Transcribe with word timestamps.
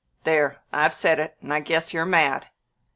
There! 0.23 0.57
I've 0.73 0.95
said 0.95 1.19
it, 1.19 1.37
and 1.43 1.53
I 1.53 1.59
guess 1.59 1.93
you're 1.93 2.05
mad!" 2.07 2.47